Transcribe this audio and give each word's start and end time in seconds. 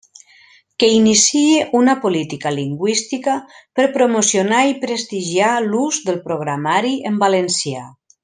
Que 0.83 0.87
iniciï 0.99 1.57
una 1.79 1.95
política 2.05 2.53
lingüística 2.55 3.35
per 3.81 3.85
promocionar 3.99 4.63
i 4.71 4.75
prestigiar 4.87 5.53
l'ús 5.67 6.01
del 6.09 6.19
programari 6.31 6.97
en 7.13 7.21
valencià. 7.27 7.85